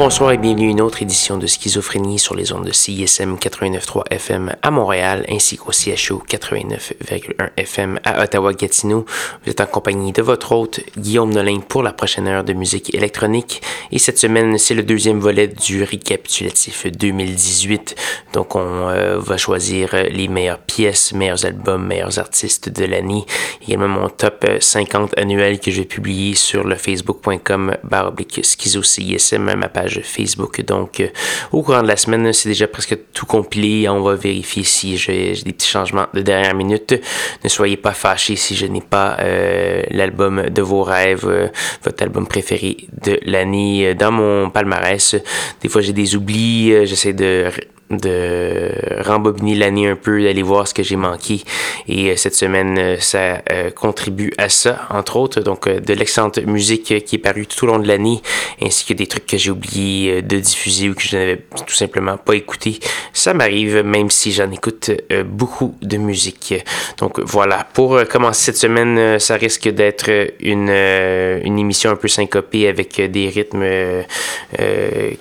[0.00, 4.04] Bonsoir et bienvenue à une autre édition de Schizophrénie sur les ondes de CISM 89.3
[4.10, 9.04] FM à Montréal ainsi qu'au CHO 89.1 FM à Ottawa-Gatineau.
[9.44, 12.94] Vous êtes en compagnie de votre hôte Guillaume Nolin pour la prochaine heure de musique
[12.94, 13.60] électronique
[13.92, 17.94] et cette semaine c'est le deuxième volet du récapitulatif 2018.
[18.32, 23.26] Donc on euh, va choisir les meilleures pièces, meilleurs albums, meilleurs artistes de l'année.
[23.68, 29.50] Également mon top 50 annuel que je vais publier sur le facebook.com baroblique schizo CISM
[29.74, 30.60] page Facebook.
[30.62, 31.08] Donc, euh,
[31.52, 33.88] au courant de la semaine, c'est déjà presque tout compilé.
[33.88, 36.94] On va vérifier si j'ai des petits changements de dernière minute.
[37.42, 41.48] Ne soyez pas fâchés si je n'ai pas euh, l'album de vos rêves, euh,
[41.82, 45.16] votre album préféré de l'année dans mon palmarès.
[45.60, 46.86] Des fois, j'ai des oublis.
[46.86, 47.50] J'essaie de
[47.90, 48.70] de
[49.04, 51.42] rembobiner l'année un peu, d'aller voir ce que j'ai manqué.
[51.88, 55.40] Et euh, cette semaine, euh, ça euh, contribue à ça, entre autres.
[55.40, 58.22] Donc, de l'excellente musique qui est parue tout au long de l'année,
[58.62, 62.16] ainsi que des trucs que j'ai oublié de diffuser ou que je n'avais tout simplement
[62.16, 62.78] pas écouté.
[63.12, 64.90] Ça m'arrive, même si j'en écoute
[65.24, 66.54] beaucoup de musique.
[66.98, 67.66] Donc, voilà.
[67.72, 70.10] Pour commencer cette semaine, ça risque d'être
[70.40, 73.66] une, une émission un peu syncopée avec des rythmes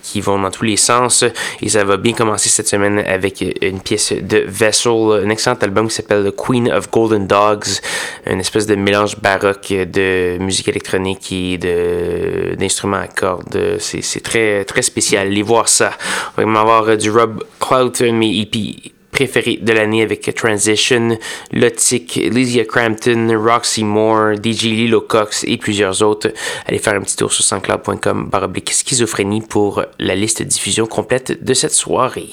[0.04, 1.24] qui vont dans tous les sens.
[1.62, 5.88] Et ça va bien commencer cette semaine avec une pièce de Vessel, un excellent album
[5.88, 7.80] qui s'appelle Queen of Golden Dogs,
[8.26, 13.78] une espèce de mélange baroque de musique électronique et de d'instruments à cordes.
[13.80, 15.28] C'est très très spécial.
[15.28, 15.92] Allez voir ça.
[16.38, 21.18] On va avoir du Rob de mes EP préférés de l'année avec Transition,
[21.52, 26.32] Lotic, Lysia Crampton, Roxy Moore, DJ Lilo Cox et plusieurs autres.
[26.66, 31.44] Allez faire un petit tour sur sanscloud.com baroblique schizophrénie pour la liste de diffusion complète
[31.44, 32.30] de cette soirée.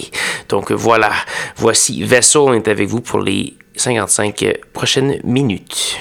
[0.48, 1.12] Donc voilà,
[1.56, 5.98] voici Vessel est avec vous pour les 55 prochaines minutes.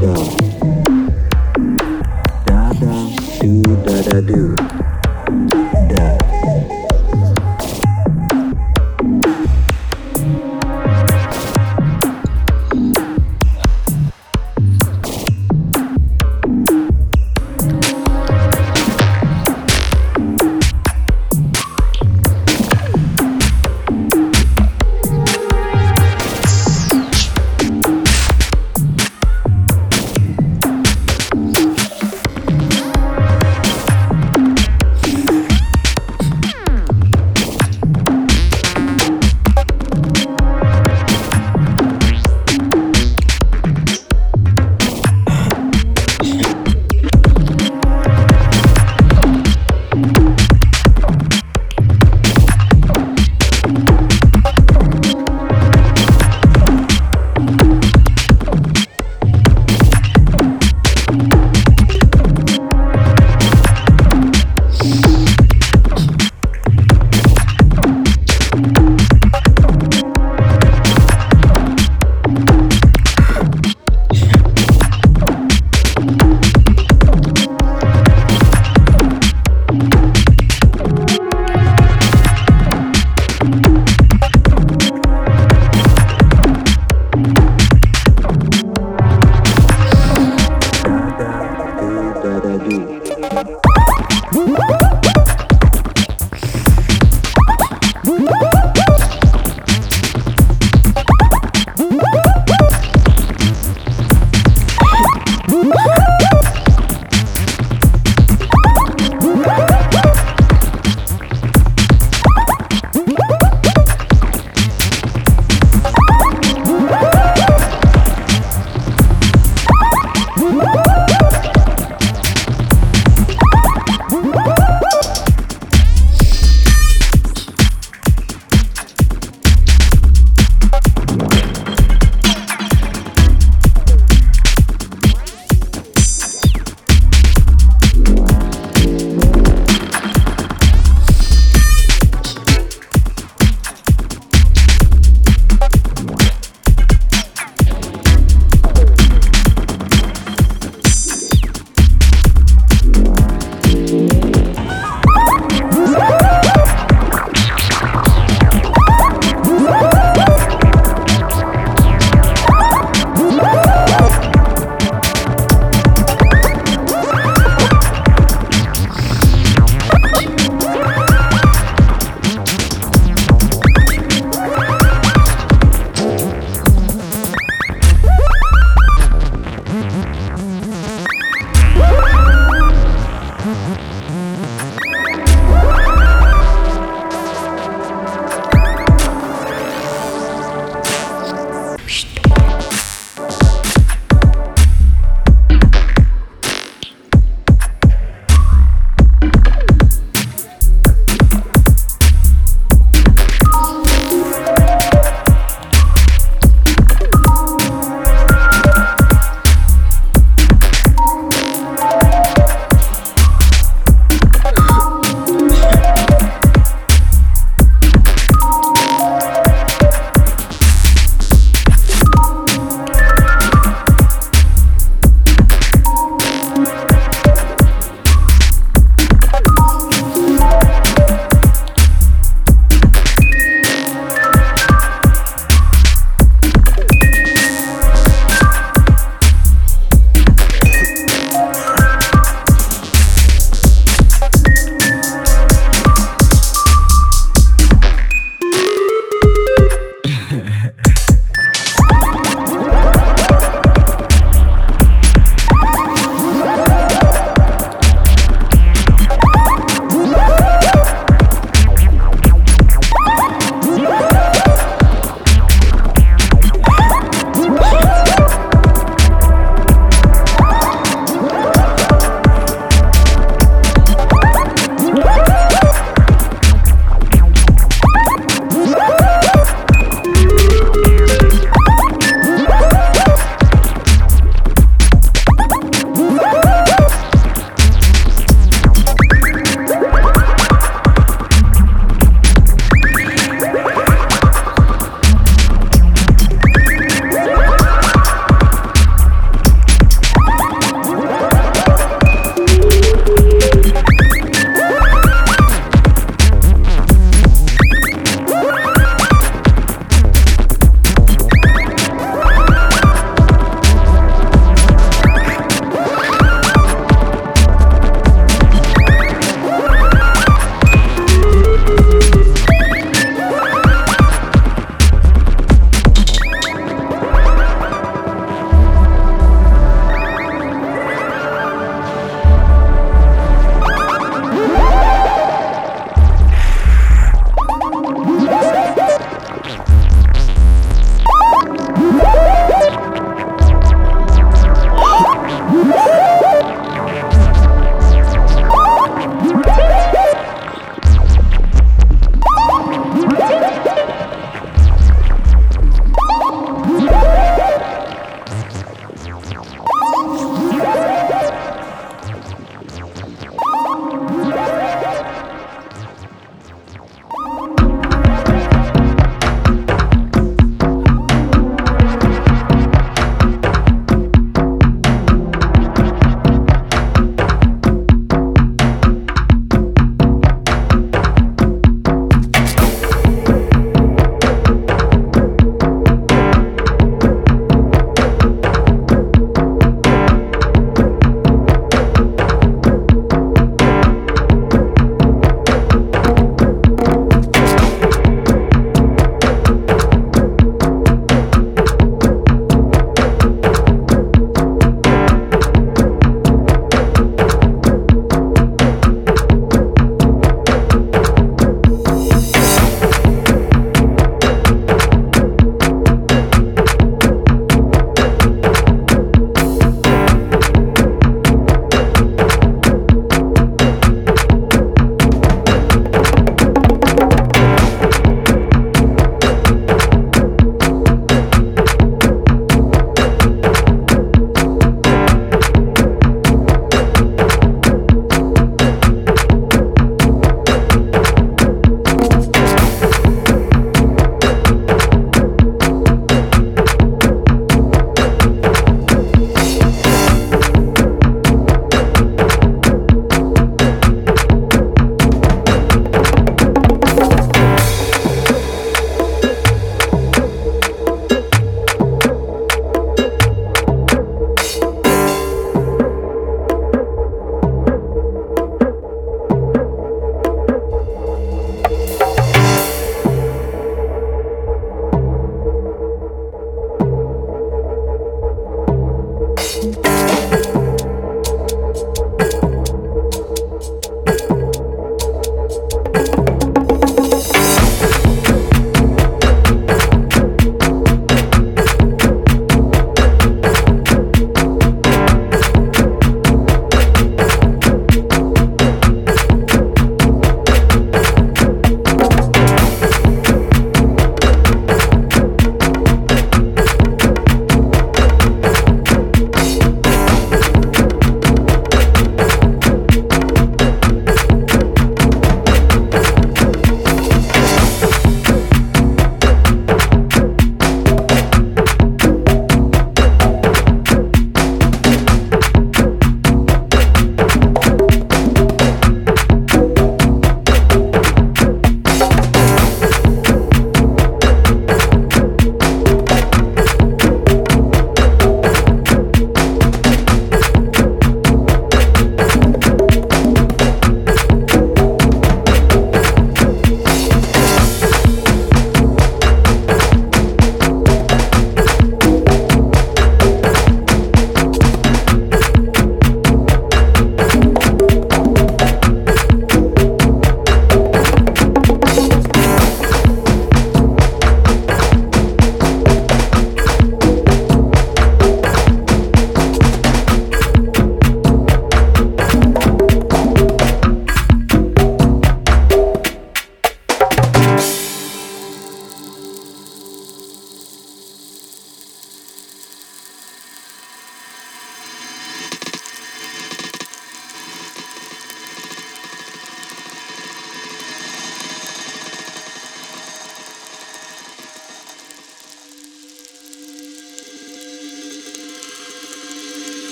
[0.00, 0.14] Da
[2.46, 2.94] da da
[3.42, 4.79] do da da do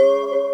[0.00, 0.49] Música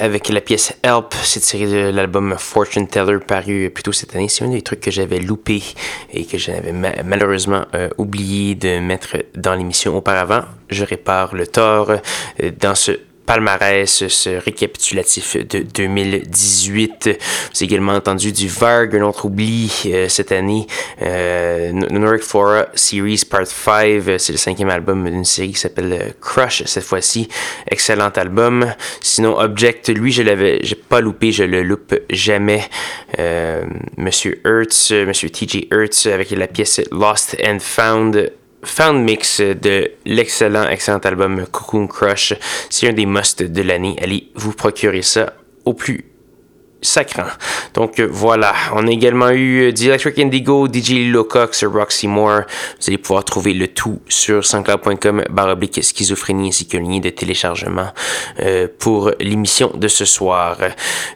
[0.00, 1.14] Avec la pièce Help.
[1.22, 4.28] C'est tiré de l'album Fortune Teller paru plus tôt cette année.
[4.28, 5.62] C'est un des trucs que j'avais loupé
[6.12, 10.42] et que j'avais malheureusement euh, oublié de mettre dans l'émission auparavant.
[10.70, 12.98] Je répare le tort euh, dans ce
[13.30, 17.04] palmarès, ce récapitulatif de 2018.
[17.04, 20.66] Vous avez également entendu du Varg, un autre oubli euh, cette année.
[21.00, 26.10] Euh, Nordic Flora Series Part 5, c'est le cinquième album d'une série qui s'appelle euh,
[26.20, 27.28] Crush cette fois-ci.
[27.70, 28.66] Excellent album.
[29.00, 32.64] Sinon, Object, lui, je l'avais, j'ai pas loupé, je le loupe jamais.
[33.20, 33.62] Euh,
[33.96, 40.68] Monsieur Hertz, Monsieur TJ Hertz avec la pièce Lost and Found Found Mix de l'excellent,
[40.68, 42.34] excellent album Cocoon Crush.
[42.68, 43.96] C'est un des musts de l'année.
[44.02, 45.34] Allez vous procurer ça
[45.64, 46.09] au plus
[46.82, 47.26] sacrant.
[47.74, 52.08] Donc euh, voilà, on a également eu euh, The Electric Indigo, DJ Lilo Cox, Roxy
[52.08, 52.42] Moore.
[52.78, 57.88] Vous allez pouvoir trouver le tout sur sanscloud.com baroblique schizophrénie ainsi qu'un lien de téléchargement
[58.40, 60.56] euh, pour l'émission de ce soir.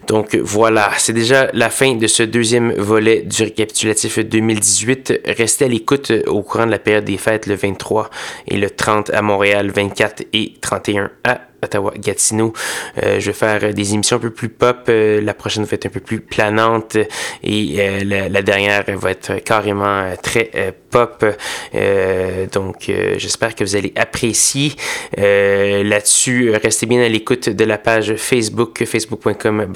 [0.06, 5.22] Donc voilà, c'est déjà la fin de ce deuxième volet du récapitulatif 2018.
[5.26, 8.10] Restez à l'écoute au courant de la période des fêtes le 23
[8.48, 12.52] et le 30 à Montréal, 24 et 31 à Ottawa-Gatineau.
[13.02, 14.84] Euh, je vais faire des émissions un peu plus pop.
[14.88, 16.96] Euh, la prochaine va être un peu plus planante
[17.42, 20.50] et euh, la, dernière va être carrément très
[20.90, 21.24] pop.
[22.52, 24.72] donc, j'espère que vous allez apprécier.
[25.16, 29.66] Là-dessus, restez bien à l'écoute de la page Facebook, facebook.com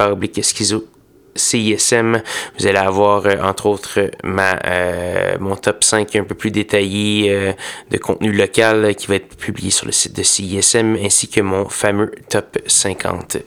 [0.42, 0.97] schizo
[1.38, 2.22] CISM.
[2.58, 7.52] Vous allez avoir, euh, entre autres, euh, mon top 5 un peu plus détaillé euh,
[7.90, 11.68] de contenu local qui va être publié sur le site de CISM, ainsi que mon
[11.68, 13.38] fameux top 50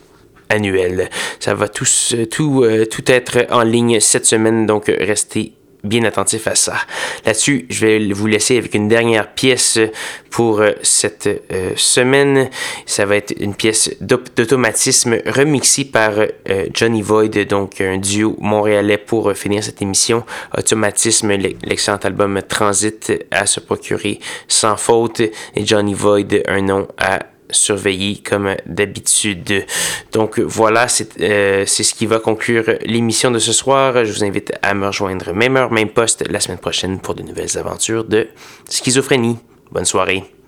[0.49, 1.09] annuel.
[1.39, 5.53] Ça va tous, tout, tout être en ligne cette semaine, donc restez
[5.83, 6.75] bien attentif à ça.
[7.25, 9.79] Là-dessus, je vais vous laisser avec une dernière pièce
[10.29, 12.49] pour euh, cette euh, semaine.
[12.85, 18.97] Ça va être une pièce d'automatisme remixée par euh, Johnny Void, donc un duo montréalais
[18.97, 20.23] pour finir cette émission.
[20.57, 21.31] Automatisme,
[21.63, 27.19] l'excellent album Transit à se procurer sans faute et Johnny Void, un nom à
[27.51, 29.65] surveiller comme d'habitude.
[30.11, 30.87] Donc voilà,
[31.19, 34.05] euh, c'est ce qui va conclure l'émission de ce soir.
[34.05, 37.23] Je vous invite à me rejoindre même heure, même poste la semaine prochaine pour de
[37.23, 38.27] nouvelles aventures de
[38.67, 39.37] schizophrénie.
[39.71, 40.40] Bonne soirée.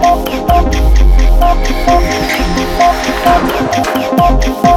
[0.00, 0.28] Thank
[4.46, 4.67] you.